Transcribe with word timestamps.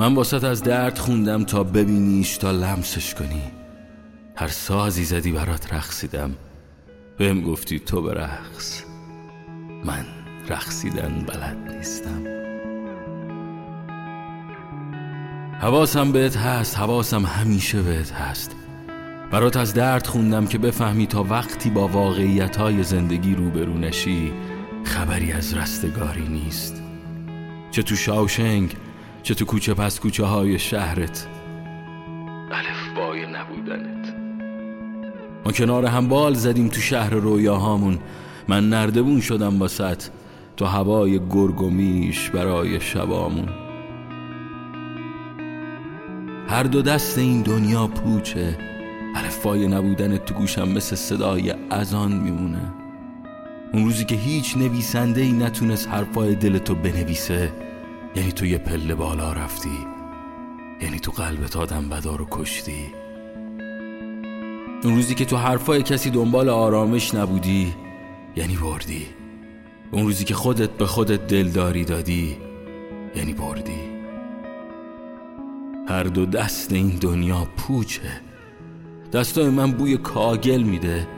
من 0.00 0.14
باست 0.14 0.44
از 0.44 0.62
درد 0.62 0.98
خوندم 0.98 1.44
تا 1.44 1.64
ببینیش 1.64 2.36
تا 2.36 2.50
لمسش 2.50 3.14
کنی. 3.14 3.42
هر 4.36 4.48
سازی 4.48 5.04
زدی 5.04 5.32
برات 5.32 5.74
رقصیدم. 5.74 6.34
بهم 7.18 7.42
گفتی 7.42 7.78
تو 7.78 8.02
برقص. 8.02 8.82
من 9.84 10.04
رقصیدن 10.48 11.24
بلد 11.26 11.76
نیستم. 11.76 12.24
حواسم 15.60 16.12
بهت 16.12 16.36
هست 16.36 16.78
حواسم 16.78 17.26
همیشه 17.26 17.82
بهت 17.82 18.12
هست. 18.12 18.56
برات 19.30 19.56
از 19.56 19.74
درد 19.74 20.06
خوندم 20.06 20.46
که 20.46 20.58
بفهمی 20.58 21.06
تا 21.06 21.22
وقتی 21.22 21.70
با 21.70 21.88
واقعیت 21.88 22.56
های 22.56 22.82
زندگی 22.82 23.34
روبرو 23.34 23.78
نشی 23.78 24.32
خبری 24.84 25.32
از 25.32 25.54
رستگاری 25.54 26.28
نیست. 26.28 26.82
چه 27.70 27.82
تو 27.82 27.96
شاوشنگ 27.96 28.76
چه 29.22 29.34
تو 29.34 29.44
کوچه 29.44 29.74
پس 29.74 30.00
کوچه 30.00 30.24
های 30.24 30.58
شهرت. 30.58 31.26
الفبای 32.52 33.26
نبودنت. 33.26 34.14
ما 35.44 35.52
کنار 35.52 35.86
هم 35.86 36.08
بال 36.08 36.34
زدیم 36.34 36.68
تو 36.68 36.80
شهر 36.80 37.10
رویاهامون. 37.10 37.98
من 38.48 38.68
نردبون 38.68 39.20
شدم 39.20 39.58
با 39.58 39.68
ست 39.68 40.10
تو 40.56 40.64
هوای 40.64 41.20
گرگ 41.30 41.62
و 41.62 41.70
میش 41.70 42.30
برای 42.30 42.80
شبامون. 42.80 43.48
هر 46.48 46.62
دو 46.62 46.82
دست 46.82 47.18
این 47.18 47.42
دنیا 47.42 47.86
پوچه. 47.86 48.58
الفای 49.16 49.68
نبودن 49.68 50.16
تو 50.16 50.34
گوشم 50.34 50.68
مثل 50.68 50.96
صدای 50.96 51.54
اذان 51.70 52.12
میمونه. 52.12 52.72
اون 53.72 53.84
روزی 53.84 54.04
که 54.04 54.14
هیچ 54.14 54.56
نویسنده 54.56 55.20
ای 55.20 55.32
نتونست 55.32 55.88
حرفای 55.88 56.34
دلتو 56.34 56.74
بنویسه 56.74 57.52
یعنی 58.14 58.32
تو 58.32 58.46
یه 58.46 58.58
پله 58.58 58.94
بالا 58.94 59.32
رفتی 59.32 59.86
یعنی 60.80 60.98
تو 60.98 61.12
قلبت 61.12 61.56
آدم 61.56 61.88
بدارو 61.88 62.26
کشتی. 62.30 62.92
اون 64.84 64.94
روزی 64.94 65.14
که 65.14 65.24
تو 65.24 65.36
حرفای 65.36 65.82
کسی 65.82 66.10
دنبال 66.10 66.48
آرامش 66.48 67.14
نبودی 67.14 67.74
یعنی 68.36 68.56
بردی. 68.56 69.06
اون 69.90 70.04
روزی 70.04 70.24
که 70.24 70.34
خودت 70.34 70.70
به 70.70 70.86
خودت 70.86 71.26
دلداری 71.26 71.84
دادی 71.84 72.36
یعنی 73.16 73.32
بردی. 73.32 73.80
هر 75.88 76.02
دو 76.02 76.26
دست 76.26 76.72
این 76.72 76.88
دنیا 76.88 77.48
پوچه. 77.56 78.20
دستای 79.12 79.48
من 79.48 79.72
بوی 79.72 79.96
کاگل 79.96 80.62
میده. 80.62 81.08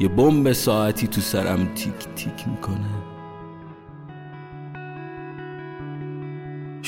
یه 0.00 0.08
بمب 0.08 0.52
ساعتی 0.52 1.06
تو 1.06 1.20
سرم 1.20 1.74
تیک 1.74 1.94
تیک 2.16 2.48
می‌کنه. 2.48 3.11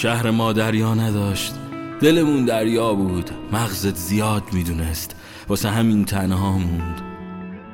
شهر 0.05 0.31
ما 0.31 0.53
دریا 0.53 0.95
نداشت. 0.95 1.55
دلمون 2.01 2.45
دریا 2.45 2.95
بود. 2.95 3.31
مغزت 3.53 3.97
زیاد 3.97 4.43
می‌دونست. 4.53 5.17
واسه 5.49 5.71
همین 5.71 6.05
تنها 6.05 6.59
موند. 6.59 7.03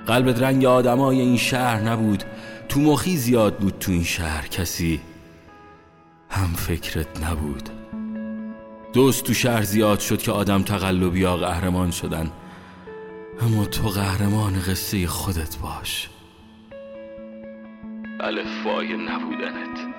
قلبت 0.07 0.43
رنگ 0.43 0.65
آدمای 0.65 1.21
این 1.21 1.37
شهر 1.37 1.81
نبود. 1.81 2.25
تو 2.69 2.81
مخی 2.81 3.17
زیاد 3.17 3.59
بود 3.59 3.79
تو 3.81 3.93
این 3.93 4.05
شهر. 4.05 4.47
کسی 4.47 5.01
هم 6.31 6.47
فکرت 6.47 7.25
نبود. 7.25 7.69
دوست 8.93 9.25
تو 9.25 9.35
شهر 9.35 9.63
زیاد 9.63 10.01
شد 10.01 10.19
که 10.19 10.33
آدم 10.33 10.63
تقلبی 10.63 11.23
ها 11.23 11.37
قهرمان 11.37 11.91
شدن. 11.91 12.31
اما 13.41 13.65
تو 13.65 13.89
قهرمان 13.89 14.53
قصه 14.53 15.07
خودت 15.07 15.57
باش. 15.59 16.09
الفای 18.21 18.97
نبودنت. 18.97 19.90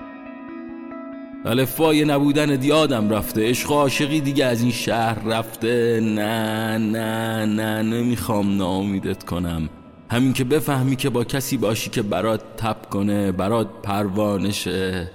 الفای 1.44 2.04
نبودنت 2.04 2.64
یادم 2.64 3.10
رفته. 3.10 3.48
عشق 3.48 3.70
و 3.70 3.74
عاشقی 3.74 4.20
دیگه 4.20 4.44
از 4.44 4.62
این 4.62 4.70
شهر 4.70 5.24
رفته. 5.24 6.00
نه 6.00 6.78
نه 6.78 7.46
نه 7.46 7.82
نمی‌خوام 7.82 8.56
ناامیدت 8.56 9.24
کنم. 9.24 9.68
همین 10.10 10.32
که 10.32 10.44
بفهمی 10.44 10.96
که 10.96 11.10
با 11.10 11.24
کسی 11.24 11.56
باشی 11.56 11.90
که 11.90 12.02
برات 12.02 12.56
تب 12.56 12.90
کنه 12.90 13.32
برات 13.32 13.68
پروانشه. 13.82 15.10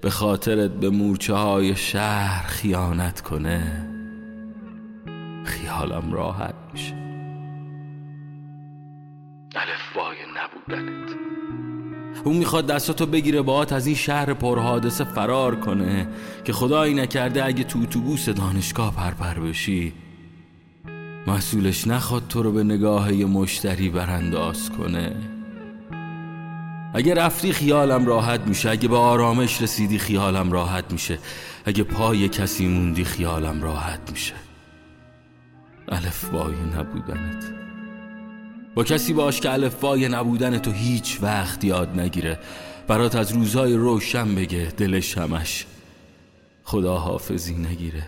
به 0.00 0.10
خاطرت 0.10 0.70
به 0.70 0.90
مورچه 0.90 1.34
های 1.34 1.76
شهر 1.76 2.46
خیانت 2.46 3.20
کنه. 3.20 3.86
خیالم 5.44 6.12
راحت 6.12 6.54
میشه. 6.72 6.94
الفبای 9.54 10.16
نبودنت. 10.36 11.10
اون 12.24 12.36
می‌خواد 12.36 12.66
دستاتو 12.66 13.06
بگیره 13.06 13.42
باهات 13.42 13.72
از 13.72 13.86
این 13.86 13.96
شهر 13.96 14.34
پرحادثه 14.34 15.04
فرار 15.04 15.56
کنه 15.56 16.08
که 16.44 16.52
خدایی 16.52 16.94
نکرده 16.94 17.44
اگه 17.44 17.64
تو 17.64 17.78
اتوبوس 17.78 18.28
دانشگاه 18.28 18.94
پرپر 18.96 19.34
بشی. 19.34 19.92
مسئولش 21.26 21.86
نخواد 21.86 22.22
تو 22.28 22.42
رو 22.42 22.52
به 22.52 22.64
نگاه 22.64 23.14
یه 23.14 23.26
مشتری 23.26 23.88
برانداز 23.88 24.70
کنه. 24.70 25.12
اگه 26.94 27.14
رفتی 27.14 27.52
خیالم 27.52 28.06
راحت 28.06 28.40
میشه 28.40 28.70
اگه 28.70 28.88
به 28.88 28.96
آرامش 28.96 29.62
رسیدی 29.62 29.98
خیالم 29.98 30.52
راحت 30.52 30.92
میشه. 30.92 31.18
اگه 31.64 31.82
پای 31.82 32.28
کسی 32.28 32.68
موندی 32.68 33.04
خیالم 33.04 33.62
راحت 33.62 34.10
میشه. 34.10 34.34
الفبای 35.88 36.54
نبودنت. 36.78 37.69
با 38.74 38.84
کسی 38.84 39.12
باش 39.12 39.40
که 39.40 39.52
الفای 39.52 40.08
نبودن 40.08 40.58
تو 40.58 40.70
هیچ 40.70 41.18
وقت 41.22 41.64
یاد 41.64 42.00
نگیره. 42.00 42.38
برات 42.88 43.16
از 43.16 43.32
روزای 43.32 43.74
روشن 43.74 44.34
بگه 44.34 44.72
دلش 44.76 45.18
همش 45.18 45.66
خدا 46.64 46.98
حافظی 46.98 47.54
نگیره. 47.54 48.02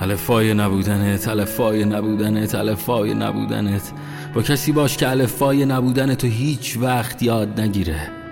الفای 0.00 0.54
نبودنت 0.54 1.28
الفای 1.28 1.84
نبودنت 1.84 2.54
الفای 2.54 3.14
نبودنت. 3.14 3.92
با 4.34 4.42
کسی 4.42 4.72
باش 4.72 4.96
که 4.96 5.10
الفای 5.10 5.64
نبودن 5.64 6.14
تو 6.14 6.26
هیچ 6.26 6.76
وقت 6.80 7.22
یاد 7.22 7.60
نگیره. 7.60 8.25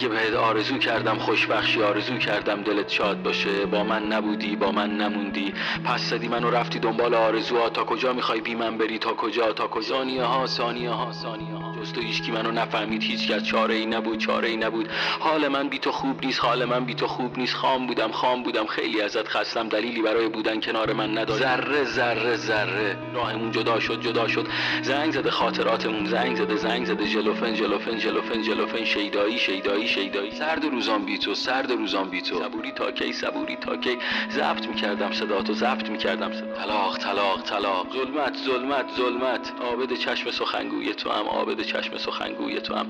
نگه 0.00 0.08
بهت 0.08 0.34
آرزو 0.34 0.78
کردم 0.78 1.18
خوشبخشی 1.18 1.82
آرزو 1.82 2.18
کردم 2.18 2.62
دلت 2.62 2.88
شاد 2.88 3.22
باشه. 3.22 3.66
با 3.66 3.84
من 3.84 4.06
نبودی 4.06 4.56
با 4.56 4.72
من 4.72 4.90
نموندی. 4.96 5.52
پس 5.84 6.00
زدی 6.00 6.28
منو 6.28 6.50
رفتی 6.50 6.78
دنبال 6.78 7.14
آرزوها. 7.14 7.68
تا 7.68 7.84
کجا 7.84 8.12
می‌خوای 8.12 8.40
بی 8.40 8.54
من 8.54 8.78
بری؟ 8.78 8.98
تا 8.98 9.12
کجا؟ 9.12 9.52
تا 9.52 9.66
کجا؟ 9.66 9.88
ثانیه 9.88 10.22
ها 10.22 10.46
ثانیه 10.46 10.90
ها 10.90 11.12
ثانیه 11.12 11.54
ها 11.54 11.74
جز 11.80 11.92
تو 11.92 12.00
هیچکی 12.00 12.32
منو 12.32 12.50
نفهمید. 12.50 13.02
هیچ 13.02 13.30
کس 13.30 13.42
چاره 13.42 13.74
ای 13.74 13.86
نبود 13.86 14.18
چاره 14.18 14.48
ای 14.48 14.56
نبود. 14.56 14.88
حال 15.20 15.48
من 15.48 15.68
بی 15.68 15.78
تو 15.78 15.92
خوب 15.92 16.24
نیست 16.24 16.40
حال 16.40 16.64
من 16.64 16.84
بی 16.84 16.94
تو 16.94 17.06
خوب 17.06 17.38
نیست. 17.38 17.54
خام 17.54 17.86
بودم 17.86 18.10
خام 18.10 18.42
بودم. 18.42 18.66
خیلی 18.66 19.00
ازت 19.00 19.28
خستم. 19.28 19.68
دلیلی 19.68 20.02
برای 20.02 20.28
بودن 20.28 20.60
کنار 20.60 20.92
من 20.92 21.18
نداشت. 21.18 21.42
ذره 21.42 21.84
ذره 21.84 22.36
ذره. 22.36 22.96
راهمون 23.14 23.50
جدا 23.50 23.80
شد 23.80 24.00
جدا 24.00 24.28
شد. 24.28 24.46
زنگ 24.82 25.12
زده 25.12 25.30
خاطراتمون. 25.30 26.06
زنگ 26.06 26.36
زده 26.36 26.56
زنگ 26.56 26.84
زده. 26.84 27.06
جلوفن 27.06 27.54
جلوفن 27.54 27.98
جلوفن 27.98 28.42
جلوفن. 28.42 28.84
شیدایی 28.84 29.38
شیدایی 29.38 29.89
شیدایی. 29.94 30.30
سرد 30.30 30.64
روزان 30.64 31.04
بی 31.04 31.18
تو 31.18 31.34
سرد 31.34 31.72
روزان 31.72 32.10
بی 32.10 32.20
تو 32.22 32.38
صبوری 32.38 32.72
تا 32.72 32.90
کی 32.90 33.12
صبوری 33.12 33.56
تا 33.56 33.76
کی. 33.76 33.98
ضبط 34.30 34.66
می‌کردم 34.66 35.12
صدا 35.12 35.42
تو 35.42 35.52
ضبط 35.52 35.90
می‌کردم 35.90 36.32
صدا 36.32 36.49
طلاق 36.60 36.96
طلاق 36.98 37.42
طلاق. 37.42 37.86
ظلمت 37.92 38.36
ظلمت 38.36 38.86
ظلمت. 38.96 39.52
آبد 39.60 39.92
چشم 39.92 40.30
سخنگوی 40.30 40.94
تو 40.94 41.10
هم 41.10 41.26
آبد 41.28 41.60
چشم 41.60 41.96
سخنگوی 41.96 42.60
تو 42.60 42.74
هم 42.74 42.86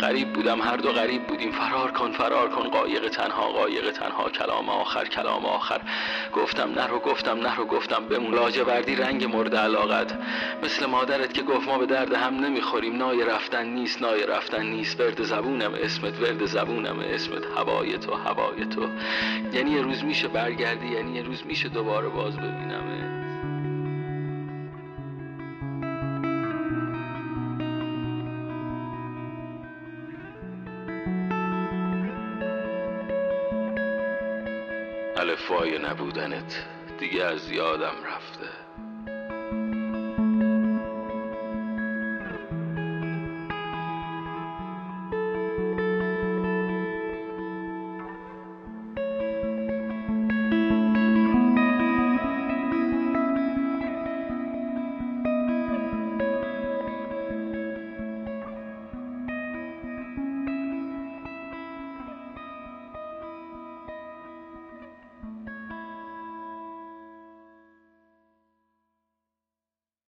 غریب 0.00 0.32
بودم 0.32 0.62
هر 0.62 0.76
دو 0.76 0.92
غریب 0.92 1.26
بودیم. 1.26 1.52
فرار 1.52 1.90
کن 1.90 2.12
فرار 2.12 2.48
کن. 2.48 2.68
قایق 2.68 3.08
تنها 3.08 3.42
قایق 3.42 3.90
تنها. 3.90 4.28
کلام 4.28 4.68
آخر 4.68 5.04
کلام 5.04 5.44
آخر. 5.46 5.80
گفتم 6.32 6.70
نرو 6.70 6.98
گفتم 6.98 7.38
نرو 7.38 7.64
گفتم. 7.64 8.04
بمون. 8.04 8.34
لاجوردی 8.34 8.96
رنگ 8.96 9.24
مورد 9.24 9.56
علاقت. 9.56 10.18
مثل 10.62 10.86
مادرت 10.86 11.34
که 11.34 11.42
گفت 11.42 11.68
ما 11.68 11.78
به 11.78 11.86
درد 11.86 12.12
هم 12.12 12.34
نمی‌خوریم. 12.34 12.96
نای 12.96 13.24
رفتن 13.24 13.66
نیست 13.66 14.02
نای 14.02 14.26
رفتن 14.26 14.66
نیست. 14.66 15.00
ورد 15.00 15.22
زبونم 15.22 15.74
اسمت 15.74 16.20
ورد 16.20 16.46
زبونم 16.46 16.98
اسمت. 16.98 17.42
هوای 17.56 17.98
تو 17.98 18.14
هوای 18.14 18.66
تو. 18.66 18.88
یعنی 19.52 19.70
یه 19.70 19.82
روز 19.82 20.04
میشه 20.04 20.28
برگردی 20.28 20.86
یعنی 20.86 21.16
یه 21.16 21.22
روز 21.22 21.46
میشه 21.46 21.68
دوباره 21.68 22.08
باز 22.08 22.36
ببینم 22.36 23.13
الفای 35.24 35.78
نبودنت 35.78 36.64
دیگه 36.98 37.24
از 37.24 37.50
یادم 37.50 37.94
رفته. 38.14 38.48